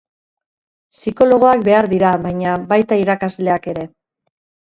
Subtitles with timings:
[0.93, 3.85] Psikologoak behar dira baina, baita irakasleak ere.